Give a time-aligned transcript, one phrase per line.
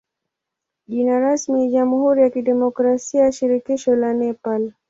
[0.87, 4.73] Jina rasmi ni jamhuri ya kidemokrasia ya shirikisho la Nepal.